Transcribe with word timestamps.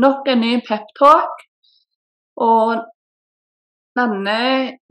nok 0.00 0.28
en 0.30 0.42
ny 0.42 0.54
peptalk. 0.66 1.44
Og 2.44 2.82
denne 3.98 4.38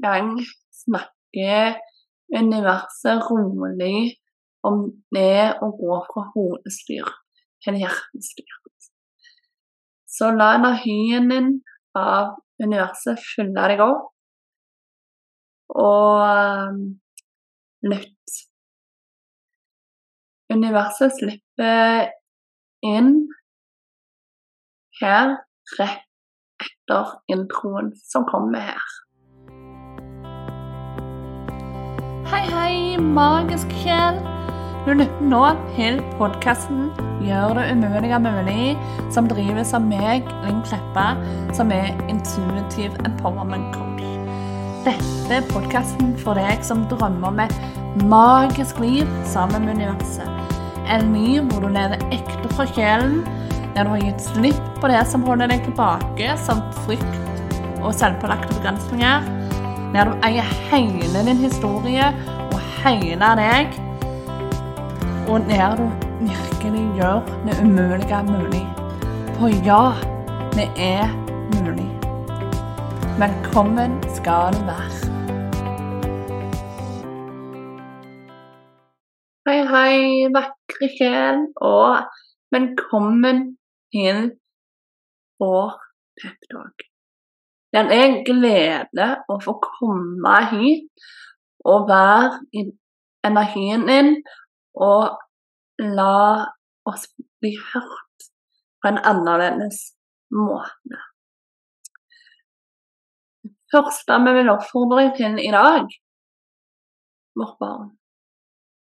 gang 0.03 0.35
snakker 0.83 1.79
universet 2.33 3.23
rolig 3.29 4.19
om 4.63 4.85
det 5.13 5.59
å 5.59 5.71
gå 5.75 5.99
fra 6.07 6.27
hodestyr 6.33 7.09
til 7.63 7.79
hjertestyr. 7.81 8.59
Så 10.13 10.29
la 10.31 10.53
energien 10.59 11.29
din 11.31 11.53
av 11.97 12.35
universet 12.61 13.21
fylle 13.33 13.67
deg 13.71 13.81
opp, 13.81 14.11
og 15.73 16.21
um, 16.21 16.81
lytt. 17.89 18.35
Universet 20.53 21.15
slipper 21.17 22.11
inn 22.85 23.15
her 25.01 25.37
rett 25.79 26.03
etter 26.63 27.05
introen 27.27 27.91
som 27.97 28.25
kommer 28.29 28.59
her. 28.59 28.91
Hei, 32.29 32.43
hei, 32.49 32.97
magisk 32.97 33.71
sjel. 33.81 34.19
Du 34.83 34.91
lytter 34.93 35.25
nå 35.31 35.41
til 35.75 36.01
podkasten 36.19 36.91
'Gjør 37.23 37.53
det 37.55 37.65
umulige 37.71 38.19
mulig', 38.19 38.77
som 39.11 39.27
drives 39.27 39.73
av 39.73 39.81
meg, 39.81 40.27
Linn 40.43 40.59
Kleppa, 40.67 41.15
som 41.55 41.71
er 41.71 41.95
intuitive 42.11 42.99
empowerment 43.07 43.75
coach. 43.75 44.03
Dette 44.83 45.37
er 45.37 45.47
podkasten 45.47 46.17
for 46.19 46.35
deg 46.35 46.59
som 46.67 46.83
drømmer 46.91 47.27
om 47.27 47.39
et 47.39 47.55
magisk 48.03 48.79
liv 48.83 49.07
sammen 49.23 49.65
med 49.65 49.79
universet. 49.79 50.27
En 50.91 51.13
liv 51.15 51.47
hvor 51.47 51.63
du 51.63 51.71
lever 51.71 52.03
ekte 52.11 52.51
fra 52.51 52.67
sjelen, 52.67 53.23
der 53.73 53.85
du 53.85 53.93
har 53.93 54.03
gitt 54.03 54.21
slipp 54.21 54.65
på 54.81 54.89
det 54.91 55.01
som 55.09 55.23
holder 55.27 55.49
deg 55.49 55.63
tilbake, 55.65 56.33
som 56.45 56.61
frykt 56.83 57.57
og 57.83 57.93
selvpålagte 57.97 58.53
begrensninger. 58.57 59.25
Der 59.93 60.09
du 60.09 60.13
eier 60.25 60.53
hele 60.69 61.25
din 61.27 61.41
historie 61.41 62.11
og 62.51 62.59
hele 62.83 63.33
deg 63.39 63.73
og 65.27 65.39
der 65.49 65.75
du 65.79 65.87
virkelig 66.19 66.83
gjør 66.97 67.19
det 67.45 67.55
umulige 67.63 68.19
mulig. 68.27 68.65
For 69.37 69.49
ja, 69.65 69.83
det 70.57 70.67
er 70.77 71.07
mulig. 71.55 71.89
Velkommen 73.19 74.03
skal 74.15 74.53
du 74.53 74.61
være. 74.67 74.99
Hei, 79.47 79.59
hei, 79.73 79.95
vakre 80.35 80.87
sjel, 80.97 81.41
og 81.61 81.97
velkommen 82.55 83.57
til 83.93 84.31
vår 85.41 85.75
peptalk. 86.21 86.87
Det 87.73 87.81
er 87.81 88.03
en 88.05 88.19
glede 88.27 89.07
å 89.31 89.39
få 89.41 89.55
komme 89.63 90.33
hit 90.51 91.05
og 91.65 91.87
være 91.89 92.41
i 92.53 92.67
energien 93.25 93.87
din 93.87 94.11
og 94.73 95.17
la 95.79 96.45
oss 96.89 97.07
bli 97.41 97.55
hørt 97.71 98.29
på 98.83 98.91
en 98.91 98.99
annerledes 98.99 99.79
måte. 100.35 101.01
Første 103.73 104.19
vi 104.25 104.33
vil 104.37 104.51
oppfordre 104.53 105.01
deg 105.01 105.15
til 105.17 105.39
i 105.41 105.51
dag, 105.53 105.87
vårt 107.39 107.55
barn, 107.61 107.87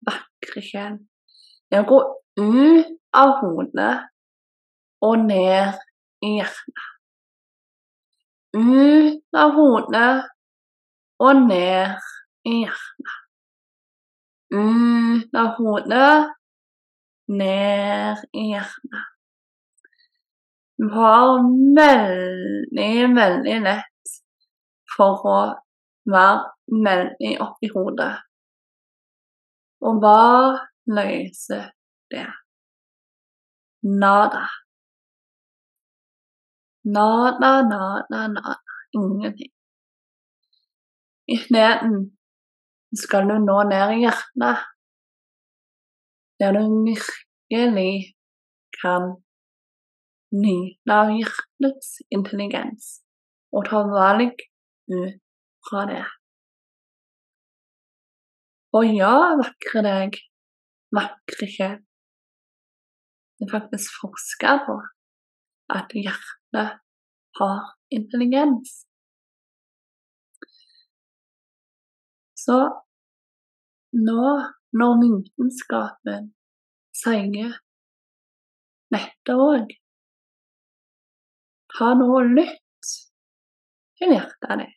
vakre 0.08 0.62
sjel, 0.64 0.94
er 1.68 1.82
å 1.82 1.88
gå 1.90 1.98
ut 2.40 2.94
av 3.18 3.34
hodet 3.42 3.92
og 5.04 5.24
ned 5.26 5.78
i 6.24 6.34
hjertet. 6.38 6.88
Ut 8.58 9.38
av 9.38 9.54
hodet 9.54 10.12
og 11.22 11.46
ned 11.46 12.10
i 12.48 12.60
hjertet 12.64 13.18
ut 14.50 15.34
av 15.36 15.56
hodet, 15.58 16.34
ned 17.28 18.24
i 18.32 18.48
hjertet. 18.52 19.06
Du 20.78 20.86
har 20.94 21.42
veldig, 21.76 22.92
veldig 23.16 23.56
lett 23.66 24.12
for 24.94 25.26
å 25.26 25.38
være 26.08 26.84
veldig 26.86 27.32
oppi 27.44 27.70
hodet. 27.74 28.12
Og 29.84 29.98
hva 30.02 30.22
løser 30.88 31.68
det? 32.12 32.28
Nada. 33.82 34.46
Nada, 36.84 37.62
na, 37.62 38.26
na. 38.26 38.56
Ingenting. 38.94 39.52
I 41.28 41.34
Isteden 41.34 41.96
skal 42.96 43.28
du 43.28 43.36
nå 43.38 43.56
ned 43.68 43.90
i 43.94 43.98
hjertet, 44.04 44.62
der 46.40 46.52
du 46.56 46.62
virkelig 46.86 48.14
kan 48.80 49.10
nyte 50.32 50.94
av 51.00 51.12
hjertets 51.12 51.98
intelligens 52.16 52.88
og 53.52 53.68
ta 53.68 53.82
valg 53.92 54.40
ut 54.88 55.20
fra 55.68 55.84
det. 55.90 56.06
Og 58.72 58.88
ja, 58.96 59.12
vakre 59.42 59.84
deg, 59.84 60.18
vakre 60.96 61.52
sjel. 61.52 61.78
Det 63.36 63.46
er 63.46 63.54
faktisk 63.58 64.00
forska 64.00 64.58
på 64.64 64.80
at 65.76 65.92
hjertet 65.92 66.37
har 67.38 67.64
intelligens. 67.90 68.86
Så 72.34 72.58
nå 73.92 74.24
når 74.78 74.94
vitenskapen 75.02 76.32
sier 76.96 77.58
dette 78.94 79.36
òg 79.36 79.76
Ta 81.78 81.92
nå 81.94 82.06
og 82.16 82.30
lytt 82.32 82.88
til 84.00 84.14
hjertet 84.14 84.62
ditt. 84.62 84.76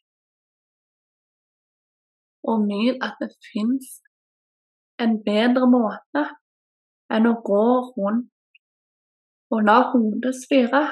Og 2.52 2.66
nyt 2.68 3.00
at 3.06 3.16
det 3.22 3.32
fins 3.48 3.88
en 5.02 5.16
bedre 5.26 5.70
måte 5.72 6.26
enn 7.16 7.30
å 7.30 7.38
gå 7.48 7.64
rundt 7.96 8.30
og 9.52 9.64
la 9.68 9.78
hodet 9.92 10.36
styre. 10.38 10.84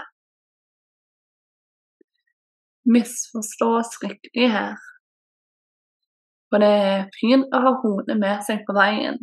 Misforstås 2.85 3.97
riktig 4.03 4.47
her. 4.51 4.77
For 6.49 6.63
det 6.63 6.69
er 6.69 7.09
fint 7.19 7.51
å 7.53 7.61
ha 7.65 7.75
hodet 7.83 8.17
med 8.17 8.41
seg 8.47 8.63
på 8.65 8.73
veien. 8.77 9.19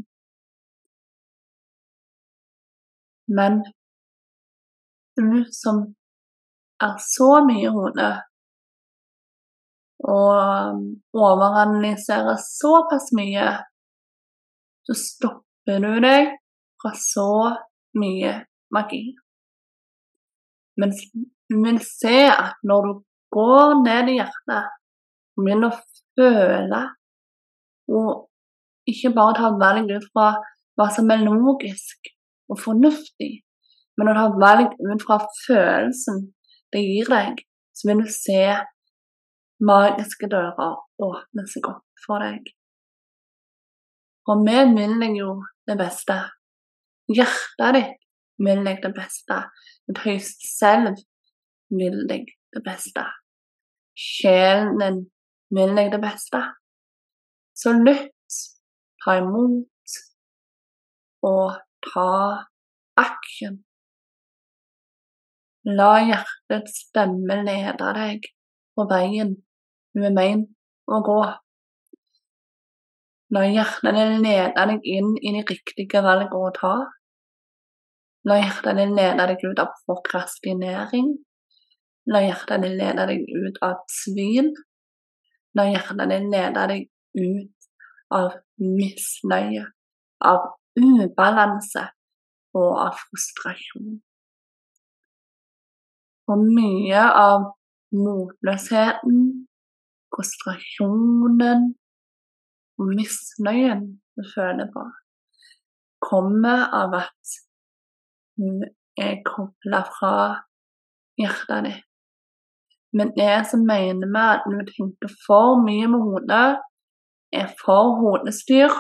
Men 3.27 3.65
du 5.19 5.43
som 5.51 5.83
er 6.83 6.95
så 7.03 7.31
mye 7.49 7.73
hode, 7.75 8.11
og 10.07 11.17
overanalyserer 11.17 12.37
såpass 12.39 13.11
mye, 13.17 13.49
så 14.87 14.95
stopper 15.01 15.81
du 15.83 15.95
deg 16.05 16.37
fra 16.83 16.93
så 17.01 17.31
mye 17.99 18.37
magi. 18.77 19.17
Men 20.77 20.93
du 20.93 21.57
vil 21.65 21.81
se 21.83 22.19
at 22.29 22.61
når 22.63 22.87
du 22.87 22.93
går 23.35 23.81
ned 23.83 24.13
i 24.13 24.19
hjertet 24.21 24.73
og 25.37 25.45
begynn 25.45 25.67
å 25.69 25.73
føle 26.17 26.83
og 27.97 28.91
ikke 28.91 29.15
bare 29.15 29.37
ta 29.39 29.51
valg 29.61 29.91
ut 29.91 30.07
fra 30.13 30.29
hva 30.77 30.87
som 30.95 31.11
er 31.11 31.25
logisk 31.25 32.11
og 32.53 32.61
fornuftig, 32.63 33.31
men 33.99 34.11
å 34.11 34.15
ta 34.17 34.27
valg 34.39 34.75
ut 34.79 35.05
fra 35.07 35.19
følelsen 35.47 36.27
det 36.75 36.83
gir 36.83 37.11
deg, 37.11 37.43
så 37.75 37.91
vil 37.91 38.03
du 38.05 38.11
se 38.13 38.43
magiske 39.67 40.29
dører 40.31 40.77
åpne 41.03 41.47
seg 41.51 41.69
opp 41.71 42.05
for 42.05 42.23
deg. 42.23 42.53
Og 44.27 44.43
vi 44.47 44.57
vil 44.75 44.97
deg 45.01 45.19
jo 45.21 45.37
det 45.69 45.77
beste. 45.79 46.17
Hjertet 47.11 47.79
ditt 47.79 47.95
vil 48.43 48.65
deg 48.67 48.83
det 48.83 48.93
beste. 48.97 49.39
Et 49.91 50.01
høyst 50.03 50.43
selv 50.51 50.99
vil 51.71 52.03
deg 52.11 52.27
det 52.57 52.65
beste. 52.65 53.05
Sjelen 53.97 54.77
din 54.81 54.99
vil 55.57 55.77
deg 55.79 55.93
det 55.95 56.03
beste. 56.03 56.43
Så 57.57 57.73
lytt, 57.77 58.41
ta 59.05 59.17
imot 59.21 59.97
og 61.25 61.57
ta 61.87 62.11
action. 63.01 63.63
La 65.67 65.97
hjertets 66.05 66.85
stemme 66.87 67.41
lede 67.43 67.89
deg 67.97 68.29
på 68.77 68.85
veien 68.91 69.35
du 69.97 70.05
er 70.05 70.13
ment 70.15 70.51
å 70.93 71.01
gå. 71.03 71.21
La 73.35 73.43
hjertet 73.49 73.97
lede 73.97 74.53
deg 74.55 74.85
inn 74.87 75.15
i 75.19 75.33
de 75.35 75.43
riktige 75.49 76.03
valgene 76.05 76.37
å 76.37 76.53
ta. 76.55 76.75
La 78.29 78.37
hjertet 78.43 78.77
ditt 78.79 78.93
lede 78.95 79.27
deg 79.33 79.43
ut 79.49 79.63
av 79.65 79.73
prokrastinering. 79.89 81.15
La 82.07 82.23
hjertet 82.23 82.63
ditt 82.63 82.77
lede 82.79 83.07
deg 83.11 83.25
ut 83.35 83.57
av 83.67 83.81
tvil. 83.91 84.53
La 85.59 85.67
hjertet 85.71 86.11
ditt 86.13 86.29
lede 86.31 86.67
deg 86.71 86.87
ut 87.19 87.71
av 88.15 88.37
misnøye, 88.63 89.65
av 90.23 90.53
ubalanse 90.79 91.83
og 92.57 92.71
av 92.85 93.01
frustrasjon. 93.01 93.97
Og 96.27 96.43
mye 96.43 97.03
av 97.23 97.51
motløsheten, 97.95 99.19
frustrasjonen 100.15 101.67
og 102.81 102.95
misnøyen 102.95 103.85
du 104.17 104.25
føler 104.35 104.71
på, 104.75 104.87
kommer 106.07 106.67
av 106.77 106.97
at 107.03 107.37
du 108.37 108.67
er 109.01 109.21
kobla 109.27 109.83
fra 109.99 110.15
hjertet 111.21 111.69
ditt. 111.69 111.86
Men 112.95 113.13
jeg 113.19 113.43
som 113.51 113.65
mener 113.67 114.09
vi 114.09 114.23
at 114.23 114.47
du 114.47 114.61
tenker 114.69 115.13
for 115.27 115.59
mye 115.65 115.89
med 115.91 116.05
hodet, 116.07 116.47
er 117.35 117.51
for 117.61 117.97
hodestyr, 118.01 118.73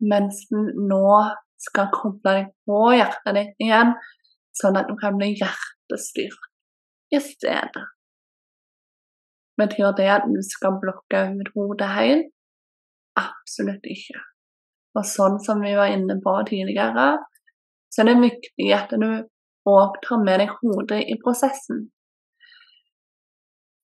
mens 0.00 0.46
du 0.50 0.72
nå 0.88 1.04
skal 1.60 1.90
koble 1.92 2.34
deg 2.38 2.50
på 2.66 2.80
hjertet 2.96 3.36
ditt 3.36 3.66
igjen, 3.66 3.92
sånn 4.56 4.78
at 4.80 4.88
du 4.88 4.96
kan 5.00 5.18
bli 5.20 5.34
hjertestyrt 5.36 6.48
i 7.14 7.20
stedet. 7.22 7.86
Betyr 9.60 9.92
det 9.98 10.08
at 10.08 10.28
du 10.30 10.40
skal 10.46 10.78
blokke 10.80 11.26
ut 11.36 11.50
hodet 11.54 11.90
helt? 11.98 12.30
Absolutt 13.20 13.84
ikke. 13.92 14.22
Og 14.96 15.04
sånn 15.06 15.36
som 15.44 15.60
vi 15.62 15.74
var 15.76 15.92
inne 15.92 16.16
på 16.24 16.34
tidligere, 16.48 17.12
så 17.92 18.02
er 18.02 18.10
det 18.10 18.22
viktig 18.22 18.68
at 18.74 18.94
du 19.02 19.10
òg 19.68 19.98
tar 20.06 20.22
med 20.24 20.40
deg 20.42 20.54
hodet 20.62 21.02
i 21.12 21.18
prosessen. 21.20 21.90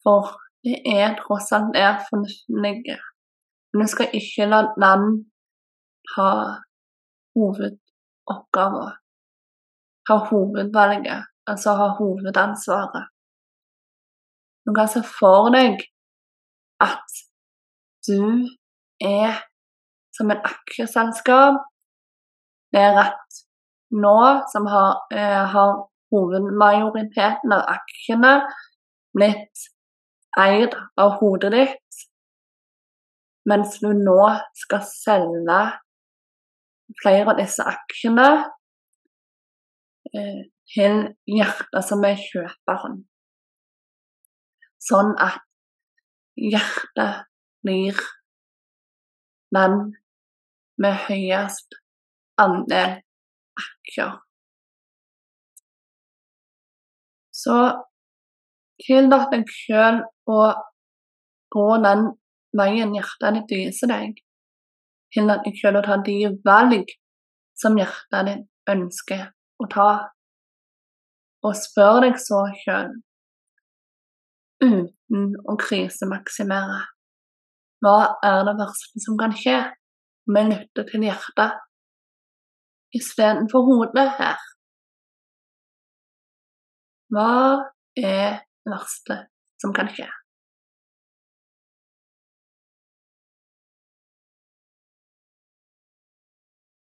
For 0.06 0.36
det 0.66 0.76
er 0.86 1.16
tross 1.18 1.50
alt 1.56 1.74
der 1.74 1.98
fornuften 2.08 2.62
ligger. 2.66 3.00
Men 3.72 3.86
du 3.86 3.90
skal 3.90 4.14
ikke 4.14 4.46
la 4.52 4.60
den 4.78 5.02
ha 6.14 6.30
hovedoppgaver. 7.34 8.92
Ha 10.08 10.16
hovedvalget, 10.30 11.26
altså 11.50 11.74
ha 11.80 11.88
hovedansvaret. 11.98 13.08
Du 14.66 14.74
kan 14.74 14.88
se 14.88 15.02
for 15.18 15.50
deg 15.54 15.82
at 16.82 17.18
du 18.06 18.22
er 19.02 19.42
som 20.16 20.30
et 20.30 20.46
aksjeselskap. 20.52 21.58
Det 22.72 22.80
er 22.82 22.96
rett 22.96 23.42
nå 24.06 24.18
som 24.52 24.66
har, 24.66 25.06
eh, 25.18 25.44
har 25.54 25.72
hovedmajoriteten 26.14 27.52
av 27.52 27.62
aksjene 27.76 28.34
blitt 29.14 29.66
eid 30.40 30.74
av 31.00 31.16
hodet 31.20 31.52
ditt, 31.54 32.02
mens 33.48 33.78
du 33.82 33.92
nå 33.94 34.20
skal 34.58 34.84
selge 34.88 35.60
flere 37.00 37.32
av 37.32 37.40
disse 37.40 37.64
aksjene 37.66 38.28
eh, 40.12 40.42
til 40.74 41.02
hjertet 41.30 41.86
som 41.86 42.04
er 42.06 42.18
kjøperen. 42.20 43.00
Sånn 44.82 45.14
at 45.22 45.40
hjertet 46.36 47.24
blir 47.64 47.98
den 49.54 49.78
med 50.82 50.98
høyest 51.06 51.78
andel 52.42 53.00
aksjer. 53.56 54.18
Så 57.36 57.56
tillat 58.82 59.32
deg 59.32 59.50
sjøl 59.52 60.02
gå 60.26 61.66
den 61.84 62.08
veien 62.56 62.94
hjertet 62.96 63.38
ditt 63.38 63.54
viser 63.54 63.92
deg. 63.92 64.18
Tillat 65.14 65.44
du 65.46 65.52
klarer 65.54 65.82
å 65.82 65.86
ta 65.86 65.96
de 66.06 66.18
valg 66.46 66.92
som 67.56 67.78
hjertet 67.78 68.30
ditt 68.30 68.72
ønsker 68.72 69.28
å 69.62 69.68
ta. 69.72 69.90
Og 71.46 71.54
spør 71.54 72.00
deg 72.02 72.18
så 72.18 72.42
sjøl, 72.64 72.90
uten 74.64 75.36
å 75.46 75.54
krisemaksimere, 75.60 76.80
hva 77.84 78.16
er 78.24 78.40
det 78.48 78.56
verste 78.58 79.02
som 79.04 79.18
kan 79.20 79.34
skje 79.36 79.58
om 80.26 80.38
jeg 80.40 80.58
til 80.90 81.06
hjertet 81.06 81.62
istedenfor 82.96 83.66
hodet 83.68 84.08
her? 84.18 84.40
Hva 87.12 87.30
er 88.00 88.40
det 88.64 88.72
verste 88.72 89.20
som 89.62 89.72
kan 89.76 89.90
skje? 89.92 90.08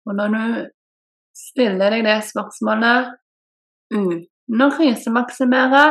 Og 0.08 0.16
når 0.16 0.34
du 0.34 0.44
stiller 1.36 1.92
deg 1.92 2.06
det 2.08 2.20
spørsmålet 2.30 3.10
uten 3.92 4.64
å 4.64 4.70
krisemaksimere, 4.72 5.86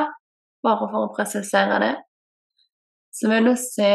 bare 0.64 0.88
for 0.90 1.04
å 1.04 1.12
presisere 1.16 1.80
det, 1.82 1.94
så 3.12 3.28
vil 3.32 3.50
du 3.50 3.54
se 3.60 3.92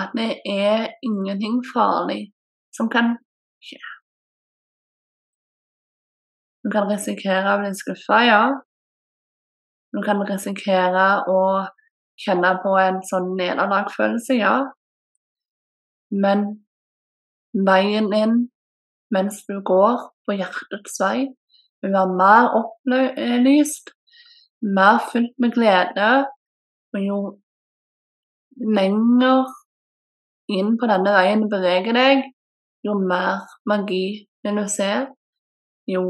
at 0.00 0.16
det 0.16 0.30
er 0.48 0.88
ingenting 1.06 1.60
farlig 1.74 2.32
som 2.74 2.88
kan 2.92 3.14
skje. 3.62 3.80
Du 6.64 6.70
kan 6.72 6.88
risikere 6.88 7.52
å 7.52 7.60
bli 7.60 7.74
skuffa, 7.76 8.20
ja. 8.24 8.42
Du 9.92 10.00
kan 10.04 10.24
risikere 10.26 11.08
å 11.28 11.40
kjenne 12.20 12.54
på 12.62 12.74
en 12.78 13.00
sånn 13.06 13.32
nederlagsfølelse, 13.38 14.36
ja. 14.38 14.56
Men 16.14 16.46
veien 17.54 18.12
inn 18.14 18.36
mens 19.14 19.42
du 19.48 19.58
går 19.66 20.08
på 20.26 20.36
hjertets 20.38 21.00
vei, 21.02 21.26
vil 21.82 21.94
være 21.94 22.18
mer 22.18 22.54
opplyst, 22.58 23.92
mer 24.64 25.02
fylt 25.10 25.34
med 25.42 25.54
glede, 25.54 26.12
og 26.94 27.02
jo 27.02 27.18
lenger 28.74 29.44
inn 30.54 30.74
på 30.80 30.88
denne 30.90 31.12
veien 31.14 31.44
du 31.44 31.50
beveger 31.52 31.96
deg, 31.96 32.24
jo 32.84 32.96
mer 33.00 33.44
magi 33.68 34.06
vil 34.44 34.60
du 34.60 34.66
se, 34.70 34.90
jo 35.90 36.04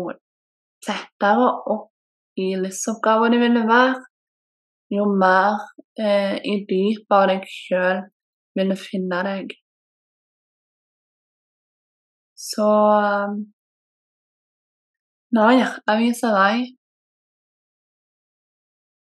tettere 0.85 1.51
opp 1.75 1.91
i 2.41 2.55
livsoppgavene 2.59 3.39
vil 3.43 3.61
være, 3.69 4.03
jo 4.96 5.06
mer 5.23 5.58
eh, 5.98 6.36
i 6.43 6.60
dypet 6.69 7.17
av 7.19 7.27
deg 7.31 7.44
sjøl 7.51 8.05
vil 8.58 8.72
du 8.72 8.79
finne 8.79 9.20
deg. 9.27 9.55
Så 12.44 12.69
når 15.34 15.53
hjertet 15.58 15.98
viser 15.98 16.34
vei. 16.36 16.58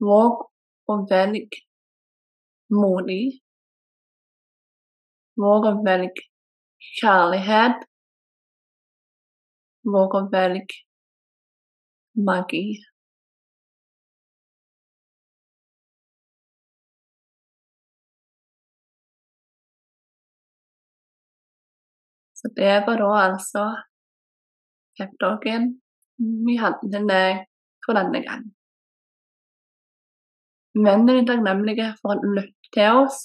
Våg 0.02 0.42
å 0.92 0.96
velge 1.10 1.62
modig. 2.74 3.24
Våg 5.42 5.66
å 5.70 5.72
velge 5.86 6.26
kjærlighet. 7.00 7.82
Våg 9.94 10.14
å 10.20 10.22
velge 10.30 10.82
magi. 12.30 12.64
Det 22.56 22.74
var 22.86 23.00
da 23.00 23.10
altså 23.26 23.64
peptalken 24.98 25.70
vi 26.46 26.56
til 26.92 27.06
deg 27.10 27.44
for 27.84 27.98
denne 27.98 28.20
gang. 28.26 28.44
Men 30.84 31.06
er 31.20 31.26
takknemlige 31.28 31.88
for 32.00 32.14
at 32.14 32.22
du 32.24 32.30
lytter 32.32 32.70
til 32.76 33.00
oss, 33.02 33.18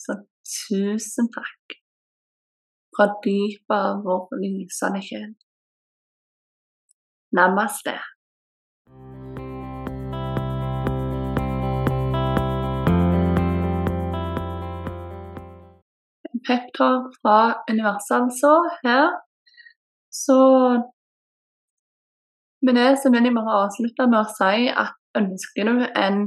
så 0.00 0.16
tusen 0.48 1.28
takk 1.34 1.78
fra 2.94 3.08
dypet 3.24 3.74
av 3.76 4.04
vår 4.06 4.38
lysende 4.40 5.02
sjel. 5.04 5.32
Namaste. 7.34 7.96
Peptalk 16.46 17.14
fra 17.20 17.38
universet, 17.70 18.16
altså, 18.20 18.52
her. 18.84 19.08
Så 20.24 20.38
med 22.66 22.74
det 22.80 22.90
så 23.00 23.10
vil 23.12 23.26
jeg 23.26 23.36
bare 23.38 23.56
avslutte 23.64 24.06
med 24.10 24.20
å 24.22 24.34
si 24.38 24.68
at 24.84 24.94
ønsker 25.20 25.68
du 25.68 25.82
en 26.04 26.20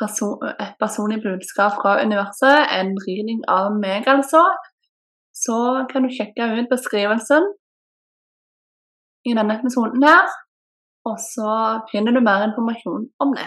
person, 0.00 0.36
et 0.64 0.76
personlig 0.82 1.18
budskap 1.24 1.78
fra 1.80 1.96
universet, 2.04 2.68
en 2.78 2.92
reading 3.06 3.42
av 3.48 3.72
meg 3.84 4.08
altså, 4.08 4.44
så 5.44 5.58
kan 5.90 6.04
du 6.04 6.12
sjekke 6.12 6.52
ut 6.58 6.70
beskrivelsen. 6.70 7.52
i 9.30 9.34
denne 9.38 9.54
episoden 9.54 10.02
her, 10.02 10.26
og 11.06 11.18
så 11.22 11.52
finner 11.92 12.10
du 12.14 12.18
mer 12.26 12.42
informasjon 12.48 13.04
om 13.22 13.34
det. 13.38 13.46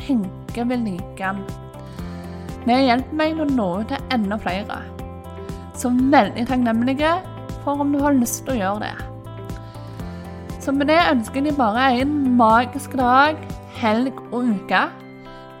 tenker 0.00 0.68
ved 0.68 0.84
like 0.84 1.16
den. 1.18 1.44
Det 2.66 2.80
hjelper 2.84 3.16
meg 3.16 3.36
til 3.36 3.44
å 3.46 3.52
nå 3.56 3.68
ut 3.80 3.92
til 3.92 4.16
enda 4.16 4.36
flere. 4.40 4.80
Så 5.76 5.92
veldig 5.92 6.44
takknemlige 6.48 7.14
for 7.64 7.80
om 7.80 7.94
du 7.94 8.00
har 8.02 8.16
lyst 8.16 8.44
til 8.44 8.56
å 8.56 8.60
gjøre 8.60 8.88
det. 8.88 8.94
Så 10.60 10.74
med 10.76 10.90
det 10.92 10.98
ønsker 11.08 11.46
jeg 11.46 11.56
bare 11.56 11.86
en 12.02 12.12
magisk 12.36 12.92
dag, 13.00 13.40
helg 13.80 14.20
og 14.28 14.52
uke. 14.52 14.82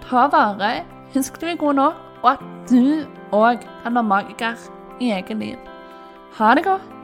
Ta 0.04 0.26
vare, 0.32 0.84
husk 1.14 1.40
du 1.40 1.48
er 1.48 1.56
god 1.60 1.80
nok, 1.80 2.06
og 2.20 2.32
at 2.34 2.46
du 2.68 3.06
òg 3.32 3.64
kan 3.82 3.96
være 3.96 4.08
magiker 4.12 4.70
i 5.00 5.12
eget 5.16 5.38
liv. 5.40 5.56
Ha 6.36 6.54
det 6.54 6.66
godt. 6.68 6.99